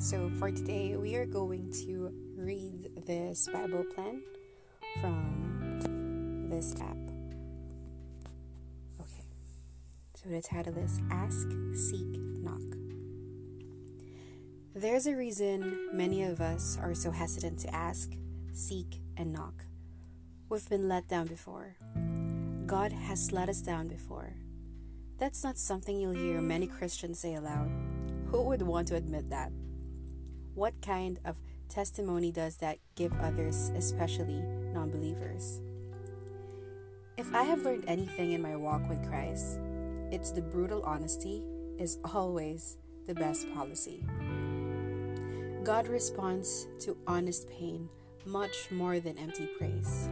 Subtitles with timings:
[0.00, 4.22] So, for today, we are going to read this Bible plan
[5.00, 6.96] from this app.
[9.00, 9.24] Okay,
[10.14, 12.62] so the title is Ask, Seek, Knock.
[14.72, 18.12] There's a reason many of us are so hesitant to ask,
[18.52, 19.64] seek, and knock.
[20.48, 21.74] We've been let down before.
[22.66, 24.32] God has let us down before.
[25.18, 27.68] That's not something you'll hear many Christians say aloud.
[28.26, 29.50] Who would want to admit that?
[30.54, 31.36] What kind of
[31.68, 35.60] testimony does that give others, especially non believers?
[37.16, 39.58] If I have learned anything in my walk with Christ,
[40.10, 41.42] it's the brutal honesty
[41.78, 44.04] is always the best policy.
[45.64, 47.88] God responds to honest pain
[48.24, 50.08] much more than empty praise.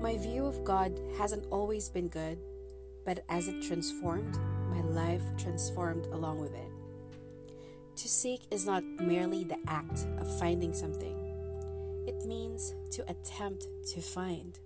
[0.00, 2.38] My view of God hasn't always been good,
[3.04, 4.38] but as it transformed,
[4.70, 6.70] my life transformed along with it.
[7.96, 11.16] To seek is not merely the act of finding something,
[12.06, 14.58] it means to attempt to find.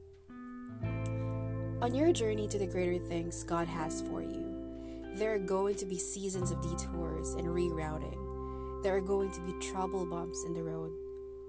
[1.80, 4.44] On your journey to the greater things God has for you,
[5.14, 8.82] there are going to be seasons of detours and rerouting.
[8.82, 10.90] There are going to be trouble bumps in the road,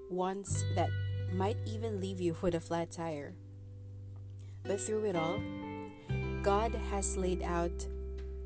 [0.07, 0.89] ones that
[1.33, 3.33] might even leave you with a flat tire.
[4.63, 5.41] But through it all,
[6.43, 7.87] God has laid out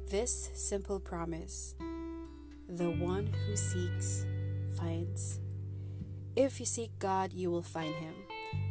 [0.08, 1.76] this simple promise
[2.68, 4.26] the one who seeks
[4.78, 5.40] finds.
[6.36, 8.14] If you seek God, you will find Him.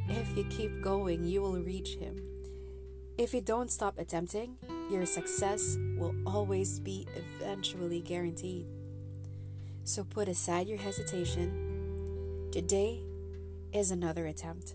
[0.09, 2.21] If you keep going, you will reach Him.
[3.17, 4.57] If you don't stop attempting,
[4.91, 8.67] your success will always be eventually guaranteed.
[9.85, 12.49] So put aside your hesitation.
[12.51, 13.01] Today
[13.73, 14.75] is another attempt.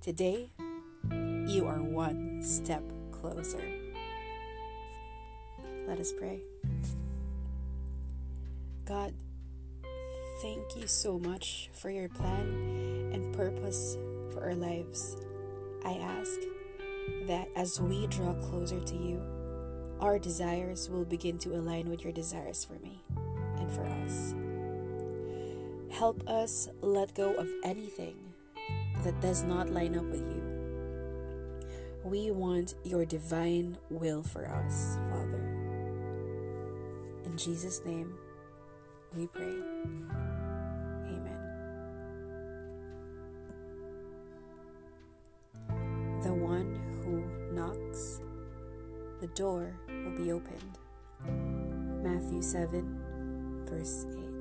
[0.00, 0.52] Today,
[1.10, 3.62] you are one step closer.
[5.86, 6.40] Let us pray.
[8.86, 9.14] God,
[10.40, 13.98] thank you so much for your plan and purpose
[14.32, 15.16] for our lives.
[15.84, 16.38] I ask
[17.26, 19.20] that as we draw closer to you,
[19.98, 23.02] our desires will begin to align with your desires for me
[23.58, 24.36] and for us.
[25.98, 28.16] Help us let go of anything
[29.02, 30.44] that does not line up with you.
[32.04, 35.42] We want your divine will for us, Father.
[37.24, 38.14] In Jesus' name,
[39.16, 39.56] we pray.
[41.08, 41.40] Amen.
[46.22, 47.24] The one who
[47.54, 48.20] knocks,
[49.20, 50.78] the door will be opened.
[52.02, 54.35] Matthew 7, verse 8.